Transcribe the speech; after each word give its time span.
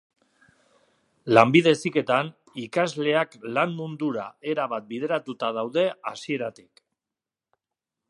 Lanbide 1.37 1.73
heziketan, 1.77 2.31
ikasleak 2.63 3.37
lan 3.59 3.77
mundura 3.83 4.27
erabat 4.55 4.91
bideratuta 4.95 5.55
daude 5.63 5.89
hasieratik. 6.15 6.87